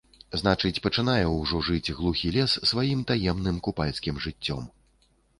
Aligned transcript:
Значыць, 0.41 0.81
пачынае 0.85 1.25
ўжо 1.31 1.59
жыць 1.67 1.95
глухі 1.97 2.31
лес 2.37 2.55
сваім 2.71 3.03
таемным 3.11 3.59
купальскім 3.69 4.17
жыццём. 4.27 4.63